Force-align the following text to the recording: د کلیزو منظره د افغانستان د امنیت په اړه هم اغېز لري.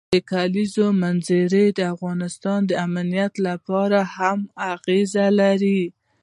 د 0.13 0.15
کلیزو 0.31 0.85
منظره 1.03 1.61
د 1.77 1.79
افغانستان 1.93 2.59
د 2.65 2.71
امنیت 2.87 3.33
په 3.65 3.71
اړه 3.85 4.01
هم 4.15 4.39
اغېز 4.73 5.13
لري. 5.39 5.81